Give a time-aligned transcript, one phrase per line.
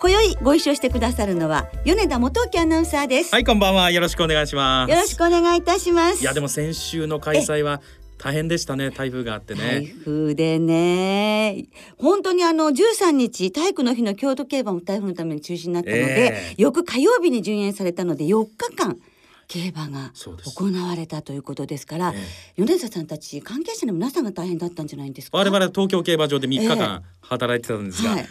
[0.00, 3.90] 今宵ご一緒してくださるのは米田元樹アナウンサーです、はい、こんばんは。
[3.90, 4.90] よろしくお願いします。
[4.90, 7.80] よろしくお願いいたしますいや、でも先週の開催は
[8.16, 8.90] 大変でしたね。
[8.90, 9.92] 台風があって台ね。
[10.04, 18.96] 風でね本当にあの13日体育の日の京都競馬も台風のために中止になったので、ええ翌火曜日に順延されたので4日間
[19.48, 20.12] 競馬が
[20.44, 22.18] 行われたということですからえ
[22.56, 25.38] 米田さんたち関係者の皆さんが大変だったんじゃないんですか？
[25.38, 28.26] 我々は東京競馬場で3日ええ間働いてたんですが、はい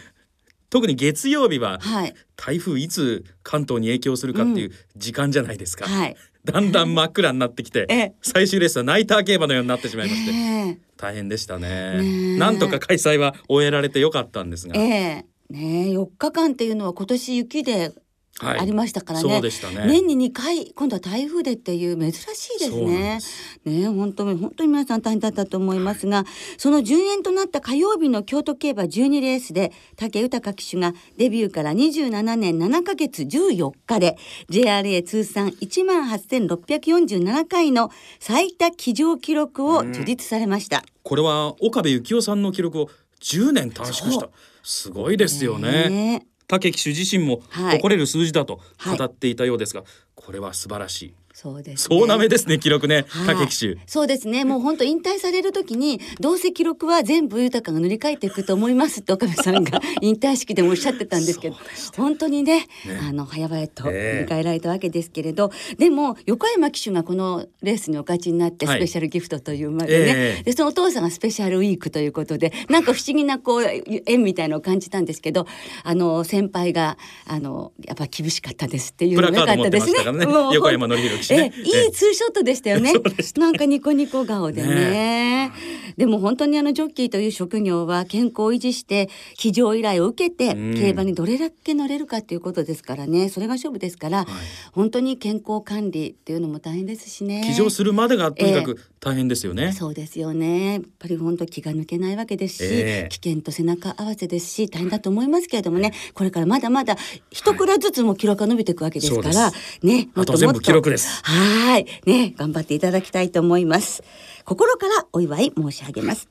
[0.70, 2.14] 特に月曜日ははい。
[2.36, 5.86] 台風いつ関東に影響するかっていう時間じゃないですか。
[5.86, 6.16] はい。
[6.44, 8.14] だんだん真っ暗になってきて、ええ。
[8.22, 12.38] 最終レースはナイター競馬のようになってしまいまして、ね大変でしたね。
[12.38, 15.26] なんとか開催は終えられてよかったんですが、ええ。
[15.50, 17.92] ねえ4日間っていうのは今年雪ではい
[18.40, 19.40] ありましたからね。
[19.40, 19.50] ね。
[19.86, 23.18] 年に2回今度は台風でっていう珍しいですね。
[23.64, 26.24] ね本当に本当に皆さん大変だったと思いますが、
[26.56, 34.16] その順延となった火曜日の京都競馬12レースで武豊騎手がデビューから27年7ヶ月14日で
[34.50, 40.84] JRA 通算1万8647回の最多騎乗記録を樹立されました。
[41.02, 44.28] これは岡部幸雄さんの記録を10年短縮した。
[44.62, 45.88] すごいですよね。
[45.88, 51.14] ね武騎手自身もはい誇れる数字だとはい語っていたようですが、これは素晴らしい。
[51.40, 53.36] そうです、総なめですね記録ね、はい。
[53.36, 53.78] 武騎手。
[53.86, 54.44] そうですね。
[54.44, 61.56] もう本当引退される時にどうせ記録は全部豊が塗り替えていくと思いますって岡部さんが 引退式でもおっしゃってたんですけど
[61.96, 62.66] 本当にねね。
[63.08, 64.26] あの早々と塗りえ。
[64.28, 68.78] え替えられたわけですけれど、でも横山騎手がこのレースにお勝ちになってはい。
[68.78, 70.42] スペシャルギフトという馬でね、ええ。
[70.42, 73.62] でそのお父さんがスペシャルウィークということでなんか不思議なこう
[74.06, 75.46] 縁みたいのを感じたんですけど
[75.84, 79.92] あの先輩があのやっぱ厳しかったですっていうプのがラカード持良かったですね。
[79.92, 80.54] ってましたからね。
[80.54, 81.52] 横山典弘騎手ね。
[81.54, 82.92] ええいいツーショットでしたよね。
[83.36, 84.68] なんかニコニコ顔でね。
[84.68, 85.52] ね
[85.96, 93.28] でも本当にあのジョッキーという職業は健康を維持して騎乗依頼を受けてうん競馬にどれだけ乗れるかっていうことですからね。
[93.28, 94.26] それが勝負ですから、はい
[94.72, 97.42] 本当に健康管理っていうのも大変ですしね。
[97.44, 99.72] 騎乗するまでがとにかく大変ですよね。
[99.72, 100.74] そうですよね。
[100.74, 106.96] やっぱり本当気が抜けないわけですし、ええ危険と背中合わせですし、大変だと思いますけれどもね、これからまだまだ
[107.30, 109.50] 一蔵ずつも記録が伸びていくわけですから、
[109.82, 114.02] ね、もっともっとあと全部記録ですはい、ね、頑張っていただきたいと思います。
[114.44, 116.28] 心からお祝い申し上げます。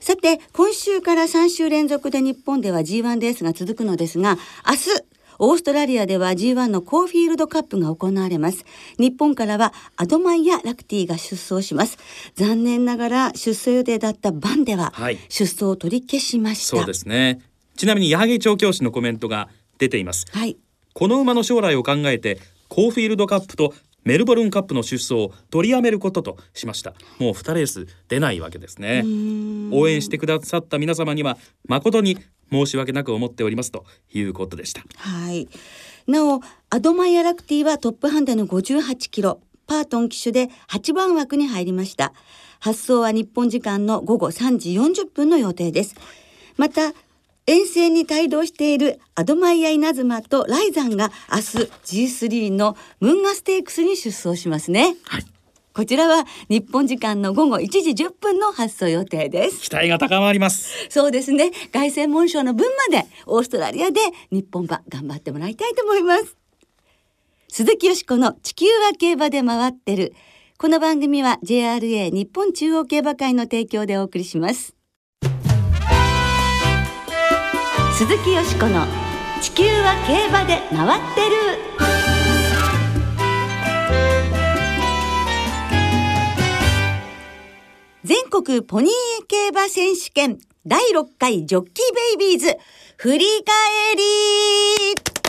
[0.00, 8.64] さて、今週から3週連続で日本では G1 レースが続くのですが、明日、オーストラリアでは G1 のコーフィールドカップが行われます。
[8.98, 11.98] 日本からはアドマイヤ・ラクティが出走します。
[12.36, 16.76] 残念ながら出走予定だったバンでははい出走を取り消しました。
[16.76, 17.40] そうですね。
[17.76, 20.26] ちなみに矢作調教師のコメントが出ています。
[20.30, 20.56] はい。
[20.92, 22.38] この馬の将来を考えて
[22.68, 29.04] コーフィールドカップとメルボルンカップの出走を取りやめることとしましたもう2レース出ないわけですね
[29.72, 32.18] 応援してくださった皆様には誠に
[32.50, 35.48] 申し訳なく思っておりますということでしたはい。
[36.06, 36.40] なお、
[36.70, 42.12] アドマイアラクティはトップハンデの58キロ、パートン騎手で8番枠に入りました。
[42.58, 45.94] 発送は日本時間の午後3時40分の予定です。
[46.56, 46.92] また、
[47.46, 54.96] 遠征に帯同しているアドマイア稲妻とライザンが明日 G3 のムンガステークスに出走しますね。
[55.04, 55.26] はい
[55.74, 59.62] こちらは日本時間の午後1時10分の発送予定です。
[59.62, 61.50] 期待が高まりますそうですね。
[61.72, 64.00] 凱旋門賞の分までオーストラリアで
[64.30, 66.36] 日本馬頑張ってもらいたいと思います。
[67.48, 70.12] 鈴木よしこの地球は競馬で回ってる。
[70.58, 74.74] この番組は JRA 日本中央競馬会の提供でお送りします。
[78.02, 78.84] 鈴木よしこの
[79.40, 81.36] 地球は競馬で回ってる。
[88.02, 92.58] 全国ポニー競馬選手権第6回ジョッキーベイビーズ
[92.96, 95.21] 振り返り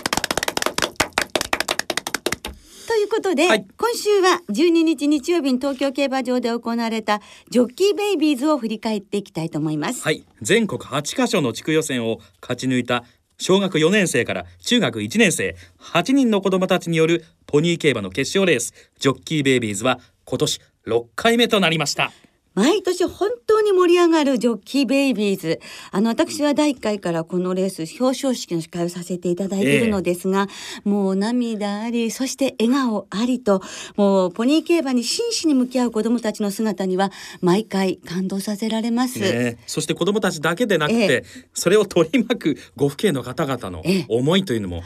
[2.87, 3.65] ということで、はい。
[3.77, 10.01] 今週は12日日曜日に東京競馬場で行われたジョッキーベイビーズを振り返っていきたいと思います。
[10.03, 10.25] はい。
[10.41, 13.03] 全国8カ所の地区予選を勝ち抜いた
[13.37, 22.11] 小学4年生から中学1年生8人の子供たちによるポニー競馬の決勝レースジョッキーベイビーズは今年6回目となりました
[22.55, 25.59] 毎年本当に盛り上がるジョッキーベイビーズ。
[25.91, 30.47] あの、私は第1回からこのレース表彰式の司会をさせていただいているのですが、
[30.85, 33.61] えもう涙あり、そして笑顔ありと、
[33.95, 37.11] もうポニー競馬に真摯に向き合う子供たちの姿には
[37.41, 39.19] 毎回感動させられます。
[39.19, 41.23] ね、そして子供たちだけでなくて、え
[41.53, 44.83] それを取り巻くご父兄の方々の思いというのも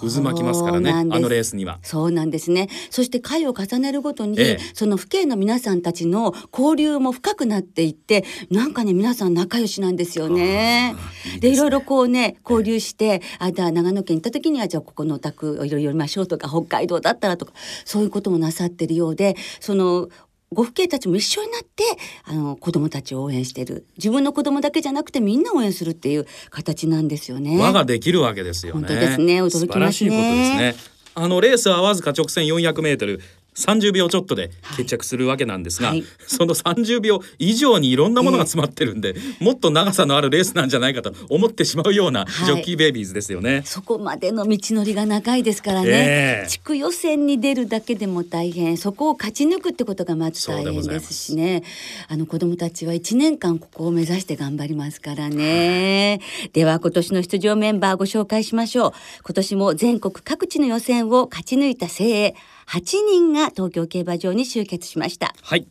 [0.00, 1.80] 渦巻きますからね、あのレースには。
[1.82, 2.68] そうなんですね。
[2.88, 4.38] そして回を重ねるごとに、
[4.72, 10.94] その父兄の皆さんたちの交流も深くなっていってなんかね皆さん仲良しなんですよね。
[11.34, 17.52] いいで、ね、いろいろこうね交流してあじゃあ長野県行った時にはじゃあここのお宅いろいろ寄りましょうとか北海道だったらとか
[17.84, 20.08] そういうこともなさってるようでその
[20.52, 21.84] ご父兄たちも一緒になって
[22.24, 27.56] あの子供たちを応援してる自分の子供だけじゃなくてみんな応援するっていう形なんですよね。
[27.56, 28.80] 輪ができるわけですよね。
[28.80, 30.74] 本当ですね驚きますね。
[31.14, 33.20] あのレースはわずか直線400メートル
[33.56, 46.42] 30秒ちょっとで決着するわけなんですが、はい、その30秒以上にいろんなものが詰まってるんで、えー、もっと長さのあるレースなんじゃないかと思ってしまうようなジョッキーベイビーズですよね、はい、そこまでの道のりが長いですからね、え。
[46.46, 48.76] ー、地区予選に出るだけでも大変。
[48.76, 51.62] そこを勝ち抜くってことがまず大変ですしね。
[52.08, 58.92] あの子どもたちは1年間ここを目指して頑張りますからね、はい、では今年の出場メンバーご紹介しましょう。
[59.24, 62.34] 今年も全国各地の予選を勝ち抜いた精鋭
[62.70, 65.34] 8人が東京競馬場に集結しました。
[65.42, 65.66] はい。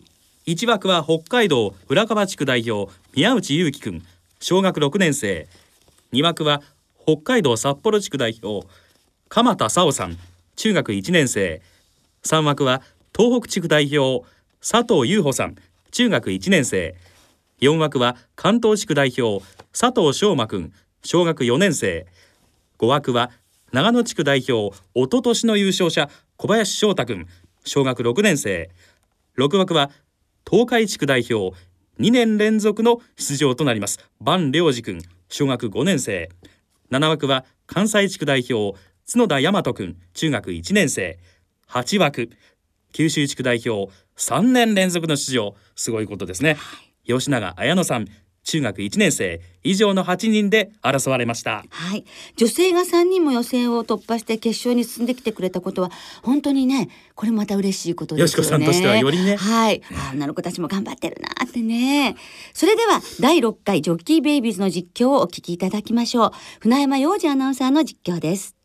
[0.48, 4.04] 1枠は北海道浦川地区代表宮内優輝くん。
[4.42, 5.48] 小学6年生。
[6.12, 6.62] 2枠は
[7.07, 8.68] 北海道札幌地区代表
[9.30, 10.18] 鎌田沙央さん。
[10.57, 11.62] 中学1年生。
[12.24, 12.81] 3枠は
[13.18, 14.28] 東北地区代表
[14.60, 15.56] 佐藤優穂さん。
[15.92, 16.98] 中学1年生。
[17.62, 19.42] 4枠は関東地区代表
[19.72, 20.74] 佐藤翔馬くん。
[21.06, 22.07] 小学4年生。
[22.78, 23.31] 5枠は
[23.71, 27.27] 長野地区代表おととしの優勝者小林翔太君
[27.66, 28.71] 小学6年生。
[29.38, 29.92] 6枠は
[30.50, 31.56] 東海地区代表
[32.00, 34.00] 2年連続の出場となります。
[34.19, 36.30] 万良二君小学5年生。
[36.92, 41.19] 7枠は関西地区代表角田大和君中学1年生。
[41.69, 42.31] 8枠
[42.92, 45.54] 九州地区代表3年連続の出場。
[45.75, 46.57] すごいことですね。
[47.06, 48.07] 吉永綾乃さん
[48.50, 51.63] 中学1年生以上の8人で争われました。
[51.69, 52.06] はい。
[52.36, 55.92] 女性が3人も予選を突破して決勝に進んできてくれたことは
[56.24, 58.44] 本当にねこれまた嬉しいことですよね。
[58.44, 59.36] よしこさんとしてはよりね。
[59.36, 59.81] はい。
[59.92, 62.16] あ女の子たちも頑張ってるなってね。
[62.54, 66.31] それでは第6回ジョッキーベイビーズの実況をお聞きいただきましょう。
[66.62, 68.58] 船山洋二アナウンサーの実況です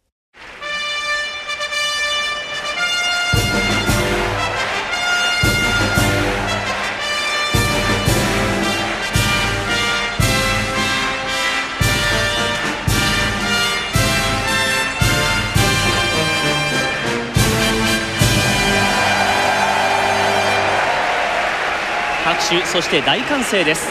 [22.49, 23.89] 手そして大歓声です。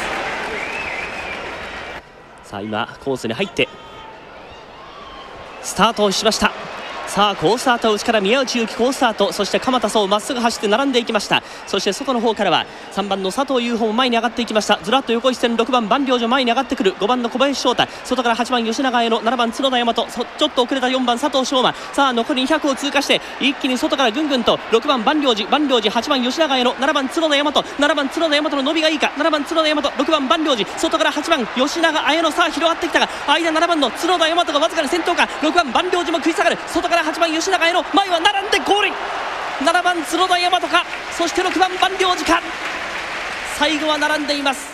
[2.44, 3.68] さあ今コースに入って
[5.62, 6.52] スタートをしました。
[7.14, 11.44] さあ好スタート内から宮内優輝好スタートそして鎌田壮まっすぐ走って並んでいきました。
[11.68, 14.80] そして外の方からは3番の佐藤優穂も前に上がっていきました。
[14.82, 16.96] ずらっと横一線6番万両女前に上がってくる。
[16.96, 17.88] 5番の小林翔太。
[18.04, 19.94] 外から8番吉永への7番角田大和。
[19.94, 21.72] ちょっと遅れた4番佐藤翔馬。
[21.94, 27.52] さあ残り200を通過して一気に外からぐんぐんと6番万両寺万両寺8番吉永への7番角田大和。
[27.52, 29.12] 7番角田大和の伸びがいいか。
[29.18, 30.68] 7番角田大和6番万両寺。
[30.80, 35.30] 外から8番吉永綾乃さあ広がってきたが間7番の角田大和がわずかに先頭か。
[35.44, 36.58] 6番万両寺も食い下がる。
[36.66, 38.90] 外から8番吉永への前は並んでゴール
[39.60, 40.86] 7番角田大和か。
[41.18, 42.42] そして6番万両寺か。
[43.58, 44.72] 最後は並んでいます。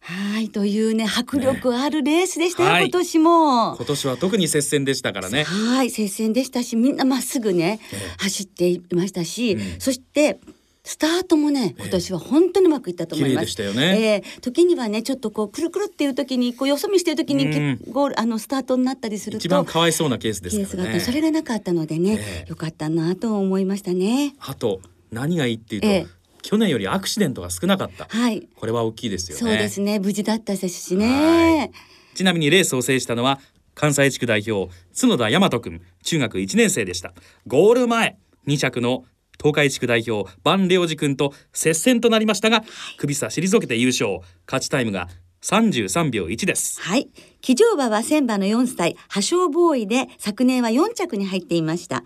[0.00, 5.42] はいというね迫力あるレースでしたよ、ね、今年も、今年は特に接戦でしたからね。
[5.42, 7.80] はい接戦でしたしみんなまっすぐね、
[8.18, 10.38] 走っていましたし、うん、そして
[10.86, 13.60] スタートもね今年は本当にうまくいったと思います。
[13.60, 17.44] えー、ね、えー、時にはねちょっとこうくるくるっていう時にこうよそ見してる時に、
[17.90, 21.00] ゴールあのスタートになったりすると一番かわいそうなケースですからね。
[21.00, 24.36] それがなかったのでね、えー、よかったなと思いましたね。
[24.38, 28.06] あと何がいいっていうと、えー去年よりアクシデントが少なかった。
[28.08, 28.46] はい。
[28.54, 29.40] これは大きいですよね。
[29.40, 29.98] そうですね。
[29.98, 31.72] 無事だったですしね。
[32.14, 33.40] ちなみにレースを制したのは
[33.74, 37.14] 関西地区代表角田大和君中学1年生でした。
[37.48, 38.16] ゴール前
[38.46, 39.04] 2着の
[39.46, 42.64] 東海地区代表万良二君と接戦となりましたが
[42.96, 44.18] 首差退けて優勝。
[44.44, 45.08] 勝ちタイムが
[45.40, 46.80] 33秒1です。
[46.82, 47.08] はい。
[47.40, 52.02] 騎乗馬は千馬の4歳破傷ボーイで昨年は4着に入っていました。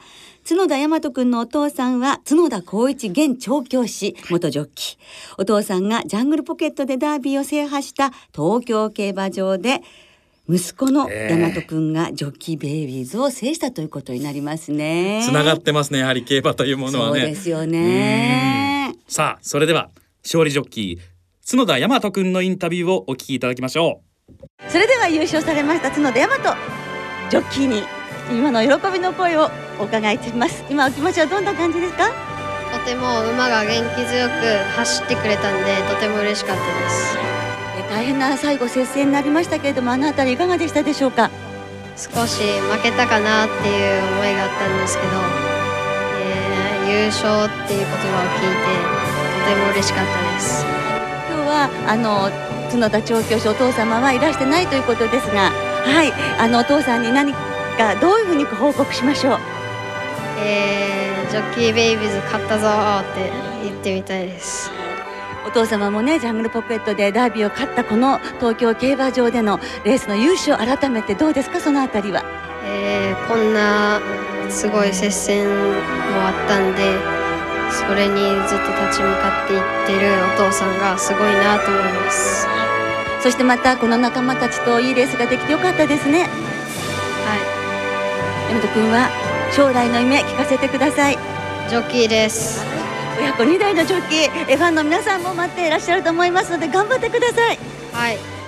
[0.47, 4.99] 角田大和くんのお父さんは角田光一現調教師元ジョッキ。
[5.39, 9.81] お父さんがジャングルポケットでダービーを制覇した東京競馬場で
[10.53, 15.23] 息子の大和くんがジョッキーベイビーズを制したということになりますね。
[15.25, 17.21] つながってますねやはり競馬というものはね。
[17.21, 18.95] そうですよね。
[19.09, 19.91] さあそれでは
[20.25, 24.03] 勝利ジョッキー角田大和くんのインタビューをお聞きいただきましょ
[24.69, 26.57] それでは優勝されました角田大和
[27.31, 27.83] ジョッキーに
[28.31, 32.09] 今の喜びの声をお伺いします今お気持ちはどんな感じですか？
[32.73, 34.33] とても馬が元気強く
[34.77, 37.40] 走ってくれたんでとても嬉しかったですえ
[37.91, 41.31] 大変な最後接戦になりましたけれどもあのあたりいかがでしたでしょうか？
[41.97, 45.09] 少し負けたかなっていう思いがあったんですけど、
[46.23, 48.65] えー優勝っていう言葉を聞いて
[49.45, 50.65] とても嬉しかったです。
[51.29, 52.31] 今日はあの
[52.71, 59.39] 角田調教師お父様はいらしてないということですがはいあのお父さんに何かどういうふうに報告しましょう？
[60.45, 63.31] えージョッキーベイビーズ勝ったぞーって
[63.65, 64.71] 言ってみたいです
[65.51, 71.59] お父様もねジャングルポケットでダービーを勝ったこの東京競馬場でのレースの優勝改めてどうですか？
[71.59, 72.23] そのあたりは。
[72.65, 74.01] えーこんな
[74.49, 75.55] すごい接戦も
[76.27, 76.83] あったんで
[77.71, 78.15] それに
[78.49, 82.47] ずっと立ち向かっていってるお父さんがすごいなと思います。
[83.23, 86.23] そしてまたこの仲間たちといいレースができてよかったですね。
[86.23, 86.29] は
[88.51, 89.11] 山本君は
[89.53, 91.19] 将来の夢聞かせてくださいい。
[91.69, 92.80] ジョッキーです
[93.21, 97.59] 親子2代のジョッキーファンの皆さんも待っていらっしゃると思いますので頑張ってください。
[97.93, 98.40] はい。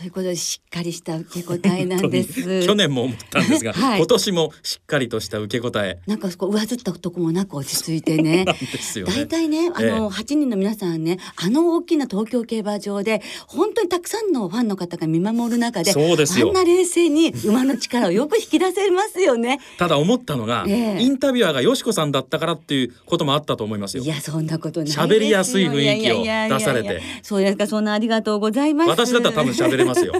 [0.00, 2.40] ということでしっかりした受け答えなんです。
[2.66, 3.98] 去年も思ったんですが、はい。
[3.98, 5.98] 今年もしっかりとした受け答え。
[6.06, 8.46] なんかそこ上ずったとこもなく落ち着いてね。
[9.04, 16.48] 大体ね、あの、8人の皆さんね、あの大きな東京競馬場で、本当にたくさんのファンの方が見守る中で、そうですよ。
[16.48, 19.60] あんな冷静に馬の力をよく引き出せますよね。
[19.76, 21.02] ただ思ったのが、ええ。
[21.02, 24.02] インタビュアーがよしこさんだったからっていうこともあったと思いますよ。
[24.02, 25.04] いや、そんなことないですよ。
[25.04, 27.02] 喋りやすい雰囲気を出されて。
[27.22, 28.88] そうですか、そんなありがとうございます。
[28.88, 30.12] 私だったら多分喋れますよ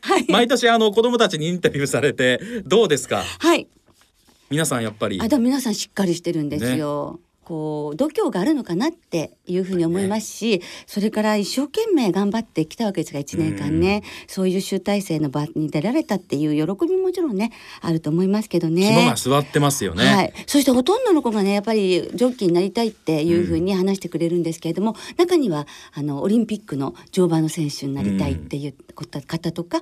[0.00, 0.26] はい。
[0.30, 3.24] 毎年あの子供たちにインタビューされてどうですか？
[3.40, 3.66] はい。
[4.48, 7.18] 皆さんやっぱりあ、でも皆さんしっかりしてるんですよ。
[7.46, 18.96] こう度胸があるのかなっていうふうに思いますし、それから一生懸命頑張ってきたわけですが1年間ね、そういう集大成の場に出られたっていう喜びももちろんねあると思いますけどね。
[18.98, 29.80] 肝が座ってますよね、はい、そしてほとんどの子がねやっぱりジョッキーになりたいっていうふうに話してくれるんですけれども、中にはあのオリンピックの乗馬の選手になりたいっていう方とか、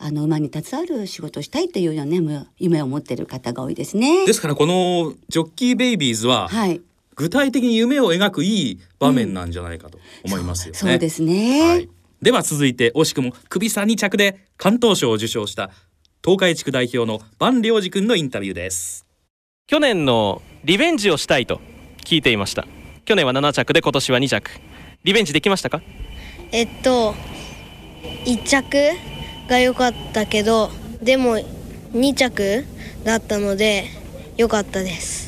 [0.00, 4.26] あの馬に携わる仕事をしたいっていうような、ね、夢夢を持ってる方が多いですね。
[4.26, 6.80] ですからこのジョッキーベイビーズははい、
[7.18, 11.68] 具体的に夢を描くいい場面なんじゃないかと思いますよね、そうですね。
[11.68, 11.88] はい、
[12.22, 15.70] では続いて惜しくも首差2着で関東賞を受賞した
[16.22, 19.04] 東海地区代表の万良二君のインタビューです。
[19.66, 21.60] 去年のリベンジをしたいと
[22.04, 22.68] 聞いていました。
[23.04, 24.50] 去年は7着で今年は2着。
[25.02, 25.82] リベンジできましたか？
[26.52, 27.16] えっと
[28.26, 28.76] 1着
[29.48, 30.70] が良かったけど
[31.02, 31.36] でも
[31.92, 32.64] 2着
[33.02, 33.86] だったので
[34.36, 35.27] 良かったです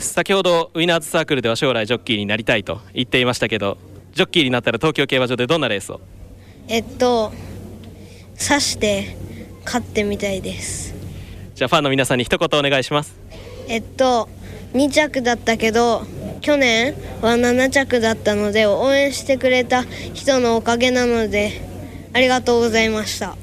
[0.00, 3.78] 先ほどウィナーズサークルでは将来ジョッキーになりたいと言っていましたけど
[4.12, 6.00] ジョッキーになったら東京競馬場でどんなレースを？
[6.68, 7.32] えっと
[8.38, 9.16] 刺して
[9.64, 10.94] 勝ってみたいです。
[11.54, 13.14] じゃあファンの皆さんに一言お願いします。
[13.68, 14.28] えっと
[14.72, 16.04] 2着だったけど
[16.40, 21.60] 去年は7着だったので応援してくれた人のおかげなので
[22.14, 23.36] ありがとうございました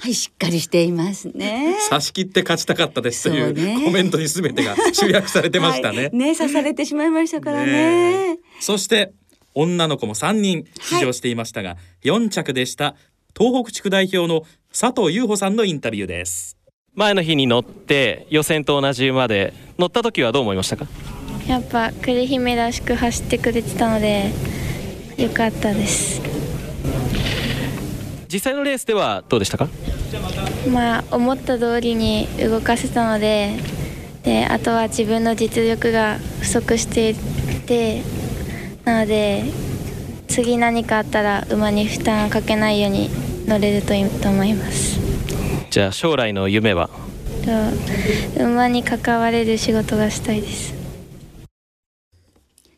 [0.00, 1.76] はい、しっかりしていますね。
[1.90, 3.84] 差し切って勝ちたかったですというね。
[3.84, 6.16] コメントに全てが集約されてましたね、 はい。
[6.16, 8.34] ね、刺されてしまいましたからね。
[8.34, 9.12] ねそして
[9.54, 12.94] 女の子も3人出場していましたが、4着でした
[13.36, 16.56] 東北地区代表の佐藤優穂さんのインタビューです。
[16.94, 20.86] 前の日に乗って予選と同じ馬で乗った時はどう思いましたか？
[21.48, 24.30] やっぱ栗姫らしく走ってくれてたので
[25.16, 26.20] よかったです
[28.30, 29.68] 実際のレースではどうでしたか？
[30.70, 33.56] まあ思った通りに動かせたので
[34.22, 38.02] であとは自分の実力が不足していて
[38.84, 39.44] なので
[40.28, 43.08] 次何かあったら馬に負担をかけないように
[43.46, 44.98] 乗れるといいと思います。
[45.70, 46.90] じゃあ将来の夢は？
[48.36, 50.74] と馬に関われる仕事がしたいです。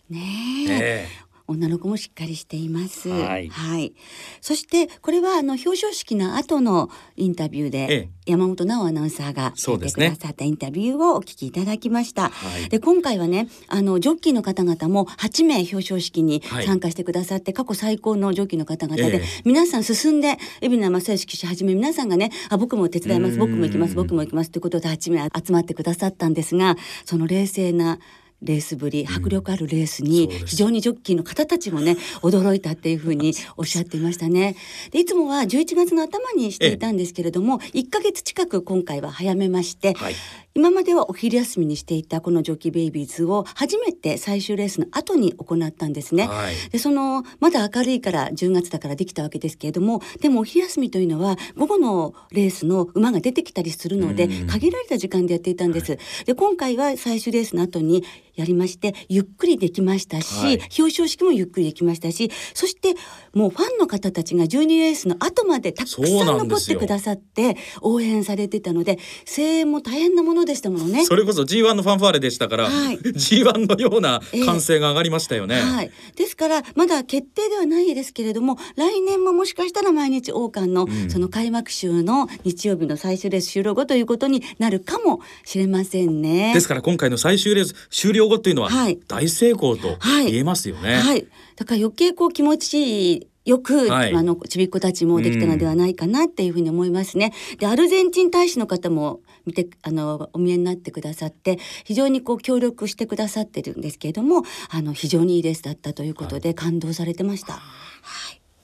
[0.08, 0.20] ね
[0.68, 1.08] え。
[1.08, 1.08] え
[1.50, 3.10] 女の子もしっかりしています。
[3.10, 3.92] はい。
[4.40, 12.30] そしてこれはあの表彰式の後のインタビューえでえ山本直アナウンサーがやってくださったインタビューをお聞きいただきました。
[12.30, 12.68] はい。
[12.68, 16.66] で今回はねあのジョッキーの方々も8名表彰式にはい。
[16.66, 19.22] 参加してくださって、過去最高のジョッキーの方々で、ええ。
[19.44, 27.98] 皆さん進んで海老名正義騎手はじめ皆さんがねあ僕も手伝います僕も行きます僕も行きますということで8名集まってくださったんですがその冷静な
[28.42, 34.56] レースぶり迫力あるレースに非常にジョッキーの方たちもね 驚いたっていうふうにおっしゃっていましたね。
[34.90, 40.14] でいつもは11月の頭にしていたんですけれども1ヶ月近く今回は早めまして、はい
[40.52, 46.26] 今まではお昼休みにしていたこのジョッキーベイビーズを初めて最終レースの後に行ったんですね。
[46.26, 55.96] はいでそのまだ明るいから10月だからできたわけですけれどもでもお昼休みというのは午後のレースの馬が出てきたりするのでうん限られた時間でやっていたんです。
[56.26, 58.04] で今回は最終レースの後に
[58.40, 62.94] やりましてゆっくりできましたし、はい表彰式もゆっくりできましたしそして
[63.34, 71.04] もうファンの方たちが12レースの後までたくさん残ってくださって応援されてたので声援も大変なものでしたものね。
[71.04, 75.60] それこそ G1 のファンファーレでしたから、はい G1 のような歓声が上がりましたよね。
[75.60, 86.52] はい、ですからまだ決定ではないですけれども来年ももしかしたら毎日王冠のんその開幕週の日曜日の最終レース終了後ということになるかもしれませんね。
[86.54, 90.96] ですから今回の最終レース終了後っていうのははい大成功とはい言えますよね。
[90.96, 97.32] はい、だから余計こう気持ちいいよく、はいあのちびっ子たちもできたのではないかなっていうふうに思いますね。
[97.58, 107.60] でアルゼンチン大使の方も見てあのお見えになってくださって非常にこう協力してくださってるんですけれどもあの非常にいいレースだったということで感動されてました。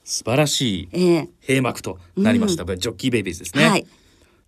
[0.03, 3.67] 素晴らしいええ閉幕となりました、ジョッキーベイビーズですね。
[3.67, 3.85] はい。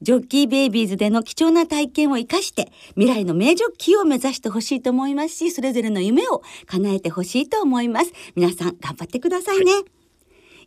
[0.02, 8.14] ジョッキーベイビーズでの貴重な体験を生かして未来の名ジョッキーを目指してほしいと思いますしそれぞれの夢を叶えてほしいと思います。
[8.36, 9.74] 皆さん頑張ってくださいね、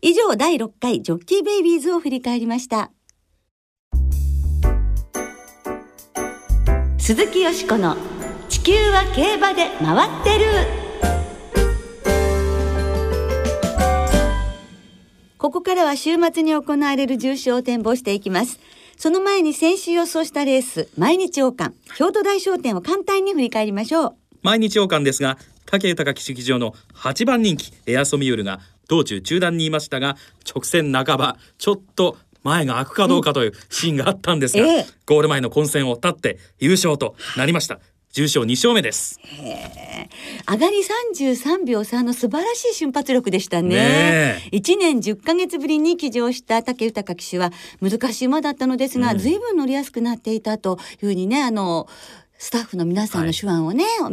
[0.03, 2.91] 以上第6回ジョッキーベイビーズを振り返りました。
[6.99, 7.97] 鈴木よしこの
[8.49, 10.45] 地球は競馬で回ってる。
[15.39, 18.61] ここからは週末に行われる重賞を展望していきます。
[19.03, 24.15] その前に先週予想したレース、毎日王冠、京都大商店を簡単に振り返りましょう。
[24.43, 30.17] 毎日王冠ですが武豊騎手騎乗の8番人気エアソミュールが道中中段にいましたが
[30.49, 37.81] 直線半ばちょっと前が開くかどうかというシーンがあったんですが、ええゴール前の混戦を立って優勝となりました
[38.13, 39.19] 重賞2勝目です。
[40.47, 40.77] 上がり
[41.35, 43.69] 33秒差の素晴らしい瞬発力でしたね。
[43.71, 51.89] ね1年10ヶ月ぶりに騎乗した武豊騎手は難しい馬だったのですが、随分乗りやすくなっていたというふうにね、あの、
[52.37, 54.11] スタッフの皆さんの手腕をね、おおお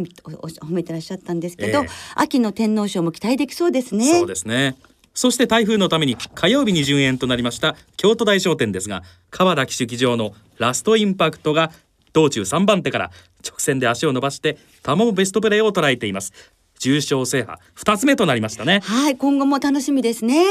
[0.47, 1.87] 褒めてらっしゃったんですけど、ええ。
[2.15, 4.19] 秋の天皇賞も期待できそうですね。
[4.19, 4.77] そうですね。
[5.13, 11.71] そして台風のために火曜日に順延となりました京都大商店ですが川田騎手騎乗のラストインパクトが
[12.13, 13.11] 道中3番手から
[13.45, 16.33] 直線で足を伸ばしてタモベストプレーを捉えています。
[16.79, 18.79] 重賞制覇2つ目となりましたね。
[18.83, 20.43] はい、今後も楽しみですね。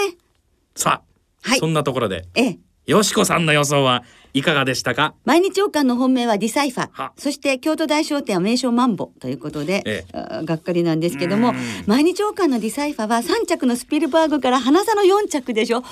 [0.77, 1.59] さあ、はい。
[1.59, 2.59] そんなところでええ。
[2.87, 5.15] よしこさんの予想はいかがでしたか？
[5.27, 10.45] 毎日王冠の本命はディサイファそして京都大商店は名称マンボということで、ええ。
[10.45, 11.53] がっかりなんですけども
[11.87, 15.83] 毎日王冠のディサイファーは3着のスピルバーグから花差の4着でしょ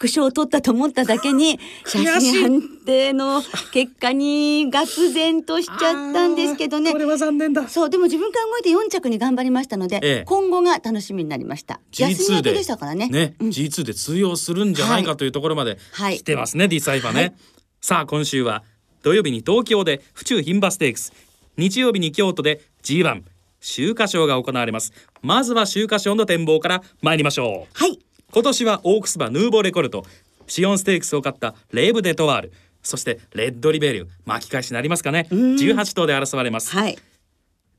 [0.00, 5.78] 苦賞を取ったと思っただけに 写真判定の結果に愕然としちゃっ
[6.14, 6.90] たんですけどね。
[6.90, 7.68] これは残念だ。
[7.68, 10.24] そうでも自分から動いて4着に頑張りましたので、ええ。
[10.24, 11.80] 今後が楽しみになりました。
[11.94, 13.08] 休み G2 明けででしたからね。
[13.08, 13.48] ね、うん。
[13.50, 17.34] G2 で通用するんじゃないかというところまではい来てますね、ディサイファね、はい。
[17.82, 18.62] さあ今週は
[19.02, 21.12] 土曜日に東京で府中牝馬ステークス。
[21.58, 23.22] 日曜日に京都で G1
[23.62, 24.94] 秋華賞が行われます。
[25.20, 27.78] まずは秋華賞の展望から参りましょう。
[27.78, 27.98] はい
[28.32, 30.04] 今年はオークス馬ヌーボーレコルト。
[30.46, 32.52] シオンステークスを勝ったレーブ・デ・トワール。
[32.80, 35.26] そしてレッドリベリュー巻き返しになりますかね。
[35.30, 36.70] 18頭で争われます。
[36.70, 36.96] はい。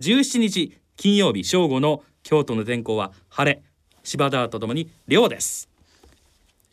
[0.02, 3.64] 17日金曜日正午の京都の天候は晴れ。
[4.04, 5.70] 芝ダーとともに涼です。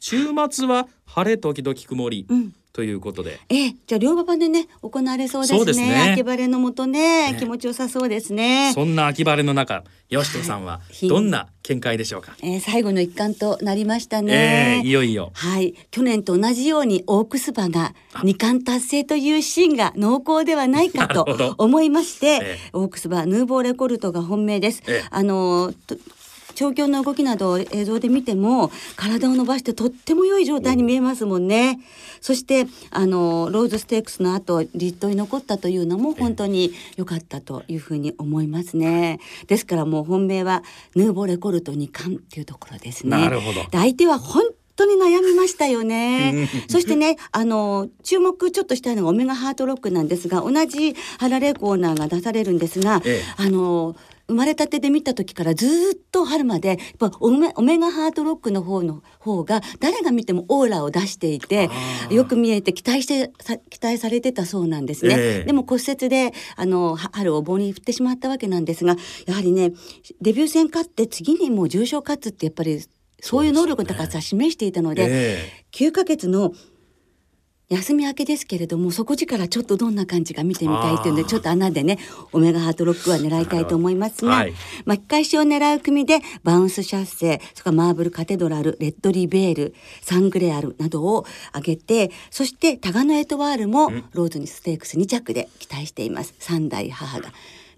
[0.00, 0.16] 週
[0.50, 3.40] 末は晴れ時々曇り、んということで。
[3.48, 5.74] ええ、じゃあ両馬場でね行われそうですね。
[5.74, 6.12] すね。
[6.12, 7.36] 秋晴れのもとねね。
[7.36, 8.70] 気持ちよさそうですね。
[8.72, 11.08] そんな秋晴れの中吉野さんははい。
[11.08, 14.82] どんな見解でしょうか、えー最後の一冠となりましたえね。
[14.84, 15.32] えいよいよ。
[15.34, 22.58] はい、去年と同じようにオークス馬が二冠達成というシーンが濃厚ではないかと思いまして、ええ。
[22.74, 24.84] オークス馬ヌーボーレコルトが本命です。
[24.86, 25.08] ええ。
[25.10, 25.74] あの
[26.58, 31.78] と調教の動きなどを映像で見ても体を伸ばしてとっても良い状態に見えますもんね。
[32.20, 39.20] そしてあのローズステークスの後立冬に残ったというのも本当に良かったというふうに思いますね。
[39.46, 40.64] ですからもう本命は
[40.96, 43.10] ヌーボーレコルト二冠っていうところですね。
[43.10, 44.42] なるほどで相手は本
[44.74, 46.48] 当に悩みましたよね。
[46.68, 53.96] そしてね、あの注目ちょっとしたいのがオメガハートロックなんですが、同じハラレーコーナーが出されるんですが、ええあの
[54.28, 61.70] 生まれたてで見た時からずーっと春までやっぱオメオメガハートロックの方の方が誰が見てもオーラを出していて
[62.10, 65.14] よく見えて期待してさ期待されてたそうなんですね。
[65.18, 65.44] ええ。
[65.44, 69.72] でも骨折であのは春を棒に振ってしまったわけなんですがやはりね
[70.20, 72.84] デビュー戦勝って次にもう重賞勝つってやっぱり
[73.20, 76.52] そういう能力の高さを示していたので、え9ヶ月の
[77.70, 81.98] 休み明けですけれども底力ちょっとどんな感じか見てみたいっていうのでちょっと穴でね
[82.32, 84.54] オメガハートロックは狙いたいと思いますが、はい。
[84.86, 96.34] 巻き返しを狙う組でバウンスシャッセそれからマーブルカテドラルレッドリベールサングレアルなどを挙げてそしてタガノエトワールもローズにステークス2着で期待しています。
[96.38, 97.32] 三代母が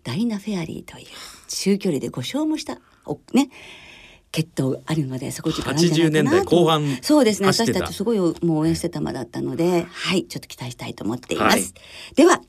[0.05, 1.07] ダイナ・フェアリーという
[1.48, 3.50] 中距離で5勝もしたおね
[4.33, 10.25] 血統あるのでそこ力あるんじゃないかなと80年代後半そうですね私たちすごいもう応援してた馬だったのではい。
[10.25, 12.14] ちょっと期待したいと思っています、はい。
[12.14, 12.40] では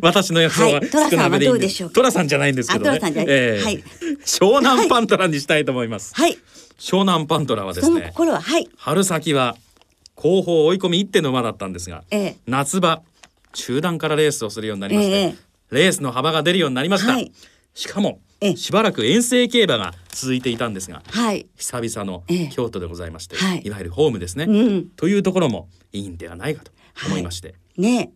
[0.00, 1.94] 私の予想は少なめでいいんどうでしょうか？
[1.96, 3.00] トラさんじゃないんですけどね。
[3.26, 3.64] ええ。
[3.64, 3.82] はい。
[4.24, 6.14] 湘南パントラにしたいと思います。
[6.14, 6.38] はい。
[6.78, 8.68] 湘南パントラはですね、心ははい。
[8.76, 9.56] 春先は
[10.14, 12.36] 後方追い込み一手の馬だったんですが、ええ。
[12.46, 13.02] 夏場
[13.54, 15.34] 中段からレースをするようになりまして、ええ。
[15.72, 17.14] レースの幅が出るようになりました。
[17.14, 17.32] はい
[17.78, 18.56] しかもええ。
[18.56, 21.46] しばらく遠征競馬が続いていたんですが、はい。
[21.56, 22.48] 久々のええ。
[22.48, 23.62] 京都でございまして、はい。
[23.64, 24.88] いわゆるホームですね、うん。
[24.96, 26.72] というところもいいんではないかと
[27.06, 28.10] 思いまして、ね。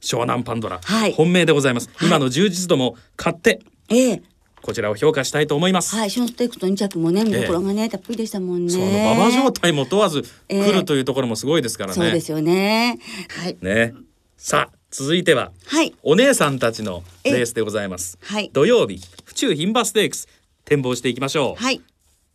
[0.00, 1.12] 湘南パンドラ、はい。
[1.12, 2.08] 本命でございます、はい。
[2.08, 4.22] 今の充実度も買ってええ。
[4.62, 6.10] こちらを評価したいと思います、はい。
[6.10, 8.72] ショーテークスの2着もね見どころがね、たっぷりでしたもんね。
[8.72, 12.98] その馬場状態も問わずええ来るというところもすごいですからね、そうですよね。
[13.28, 13.56] はい。
[13.62, 13.94] ね。
[14.36, 15.94] さあ続いてははい。
[16.02, 18.18] お姉さんたちのレースでございます。
[18.22, 18.50] はい。
[18.54, 20.28] 土曜日府中牝馬ステークス
[20.64, 21.82] 展望していきましょう、はい。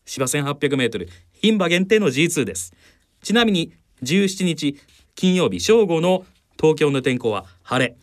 [0.06, 1.08] 芝 1800m
[1.42, 2.74] 牝馬限定の G2 です。
[3.24, 4.80] ちなみに17日
[5.16, 6.26] 金曜日正午の
[6.58, 7.96] 東京の天候は晴れ。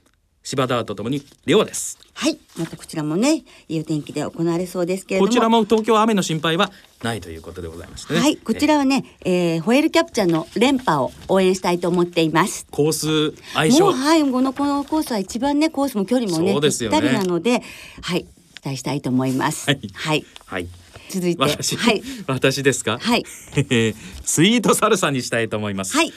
[0.42, 1.98] 芝ダートともに涼です。
[2.14, 2.36] はい。
[2.56, 5.28] またこちらもねいいお天気で行われそうですけれども。
[5.28, 8.20] こちらも東京は雨の心配はないということでございましてね。
[8.20, 12.66] はいこちらはね、えーホエールキャプチャーの連覇を応援したいと思っています。
[12.70, 13.84] コース相性。
[13.84, 16.60] もうはいこのこのコースは一番ねコースも距離もねね。
[16.60, 17.62] ぴったりなので
[18.02, 18.26] はい
[18.60, 19.70] 期待したいと思います。
[19.70, 19.80] はい。
[19.94, 20.68] はい、はい。
[21.08, 22.02] 続いて私、はい。
[22.26, 22.98] 私ですか？
[23.00, 23.24] はい。
[24.24, 25.96] スイートサルサにしたいと思います。
[25.96, 26.12] はい。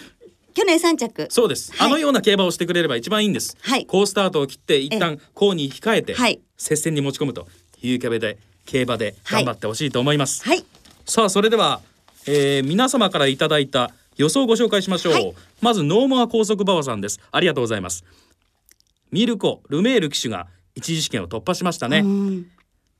[0.54, 1.28] 去年3着。
[1.32, 1.88] そうです、はい。
[1.88, 3.86] あのような競馬をしてくれれば一番いいんです、はい。
[3.88, 6.42] 好スタートを切って一旦コーに控えて、はい。
[6.58, 7.48] 接戦に持ち込むと
[7.82, 10.64] いう競馬で競馬で頑張ってほしいと思います、はい
[11.06, 11.82] さあそれでは、
[12.26, 15.34] えー皆様からいただいた予想をご紹介しましょう、はい。
[15.62, 17.20] まずノーモア高速馬場さんです。
[17.32, 18.04] ありがとうございます。
[19.12, 22.48] ミルコルメール騎手が一次試験を突破しましたね、うん。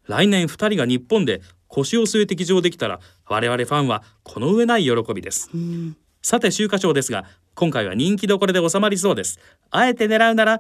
[0.08, 5.50] 来年2人が日本で腰を据えて騎乗できたら我々ファンはこの上ない喜びです。
[5.54, 5.98] うん。
[6.22, 9.40] さて秋華賞ですが今回は人気どころで収まりそうです。
[9.72, 10.60] あえて狙うなら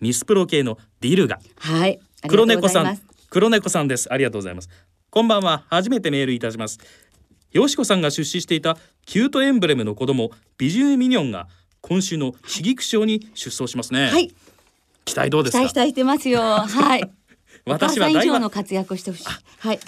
[0.00, 1.38] ミスプロ系のディルガ。
[1.58, 1.98] はい。
[2.28, 2.98] 黒猫さん。
[3.30, 4.12] 黒猫さんです。
[4.12, 4.68] ありがとうございます
[5.14, 5.62] こんばんは。
[5.70, 6.80] 初めてメールいたします。
[7.52, 11.46] よしこさんが出資していたキュートエンブレムの子供ビジューミニョンが
[11.82, 14.34] 今週の刺激賞に出走しますね、はい。
[15.04, 15.68] 期待どうですか？
[15.68, 16.40] 期待してますよ。
[16.40, 17.08] はい。
[17.64, 19.24] 私は大和の活躍をしてほしい。
[19.60, 19.78] はい。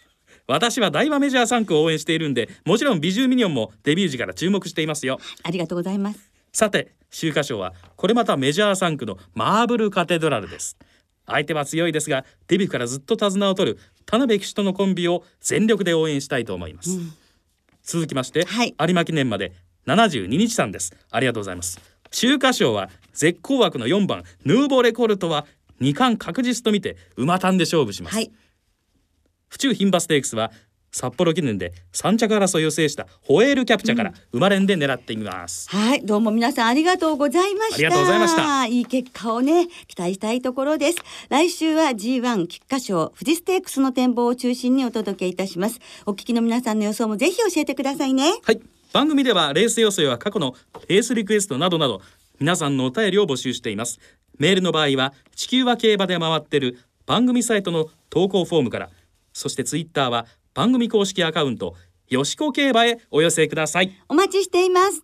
[0.48, 5.20] 私は大和メジャー3区を応援しているんでもちろんビジューミニョンもデビュー時から注目していますよ。
[5.42, 6.30] ありがとうございます。
[6.54, 10.78] さて秋華賞はこれまたメジャー3区のマーブルカテドラルです。
[11.26, 13.78] 相手は強いですがデビューからずっと手綱を取る
[14.10, 16.98] 田辺騎手とのコンビを全力で応援したいと思います、
[17.84, 18.74] 続きまして、はい。
[18.76, 19.52] 有馬記念まで
[19.86, 20.92] 72日さんです。
[21.12, 21.78] ありがとうございます。
[22.06, 25.46] 秋華賞は絶好枠の4番ヌーボレコルトは
[25.80, 28.32] 2冠確実と見て馬単で勝負します、はい。
[29.48, 30.50] 府中牝馬ステークスは
[30.90, 37.74] 札幌記念で3着争いを制したホエールキャプチャから馬連で狙っています、はい、どうも皆さんありがとうございました。
[37.76, 40.98] ありがとうございましたいい結果をね、期待したいところです。
[41.28, 45.80] 来週は G1 菊花賞富士ステークスの展望を中心にお届けいたします。
[46.06, 48.32] お聞きの皆さんの予想もぜひ教えてくださいね。
[48.42, 48.60] はい
[48.92, 50.54] 番組ではレース予想や過去の
[50.88, 52.02] レースリクエストなどなど
[52.40, 54.00] 皆さんのお便りを募集しています
[54.38, 58.90] メールの場合は地球は競馬で回ってる番組サイトの投稿フォームから
[59.32, 60.26] そしてツイッターは
[60.60, 61.74] 番組公式アカウント
[62.10, 65.02] よしこ競馬へお寄せくださいお待ちしています。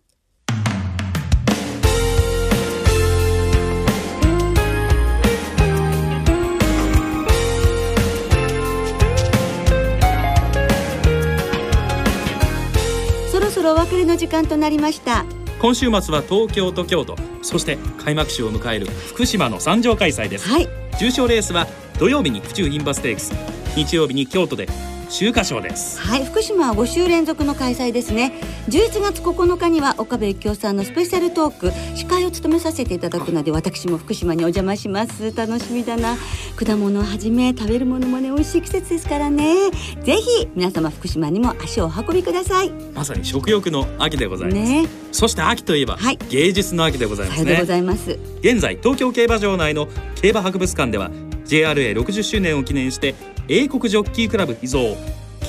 [13.31, 15.25] そろそろお別れの時間となりました。
[15.59, 20.67] 今週末は東京と京都そして開幕週を迎える福島の三条開催ですはい、
[20.99, 21.65] 重賞レースは
[21.97, 23.33] 土曜日に府中牝馬ステークス
[23.75, 24.67] 日曜日に京都で
[25.09, 25.99] 秋華賞です。
[25.99, 28.33] はい福島は5週連続の開催ですね。
[28.69, 35.33] 11月9日には岡部幸男さんのスペシャルトーク司会を務めさせていただくので私も福島にお邪魔します。
[35.35, 36.17] 楽しみだな。
[36.57, 39.71] 果物をはじめ食べるものもね美味しい季節ですからね。
[40.03, 42.71] ぜひ皆様福島にも足をお運びください。
[42.93, 44.87] まさに食欲の秋でございます、ね。
[45.11, 46.17] そして秋といえば、はい。
[46.29, 47.57] 芸術の秋でございますね。
[47.59, 48.19] ございます。
[48.41, 51.11] 現在東京競馬場内の競馬博物館では
[51.47, 53.15] JRA60 周年を記念して
[53.47, 54.95] 英国ジョッキークラブ秘蔵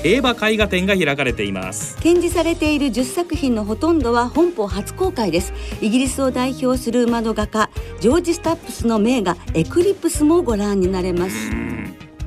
[0.03, 1.97] 競馬絵画展が開かれています。
[1.97, 5.53] 展示されている10作品のほとんどは本邦初公開です。
[5.81, 7.69] イギリスを代表する馬の画家
[8.01, 11.51] ジョージ・スタップスの名画エクリプスもご覧になれます。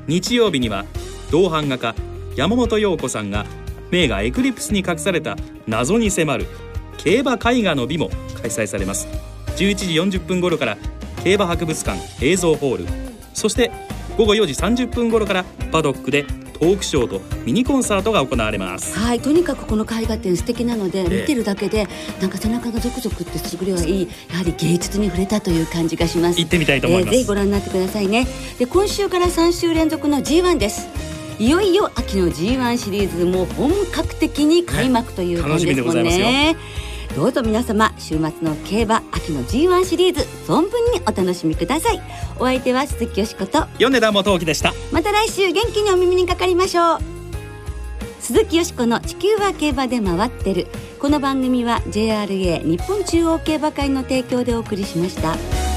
[0.08, 0.84] 日曜日には
[1.32, 1.96] 銅版画家
[2.36, 3.46] 山本陽子さんが
[3.90, 6.48] 名画エクリプスに隠された謎に迫る
[6.98, 8.10] 競馬絵画の美も
[8.42, 9.08] 開催されます。
[9.56, 9.76] 11
[10.10, 10.78] 時40分頃から
[11.24, 13.11] 競馬博物館映像ホール
[13.42, 13.72] そして
[14.18, 14.54] 午後4時
[14.86, 18.96] 30分頃からパドックでトークショーとミニコンサートが行われます。
[18.96, 21.22] はい、とにかくこの絵画展素敵なので、ええ。
[21.22, 21.88] 見てるだけで
[22.22, 26.40] なんか背中がゾクゾクってするぐらいやはり芸術に触れたという感じがします。
[26.40, 27.16] 行ってみたいと思います。
[27.16, 28.28] ぜひご覧になってくださいね。
[28.60, 30.88] で今週から3週連続の G1 です。
[31.40, 36.56] いよいよ秋の G1 シリーズも本格的に開幕という感じですもん楽しみでござね
[37.16, 42.02] どうぞ皆様週末の競馬秋の G1 シリーズ存分にお楽しみください。
[42.40, 44.74] お相手は鈴木よしこと米田元樹でした。
[44.94, 47.00] また来週元気にお耳にかかりましょう。
[48.22, 50.68] 鈴木よしこの地球は競馬で回ってる。
[51.00, 55.71] この番組は JRA 日本中央競馬会の提供でお送りしました。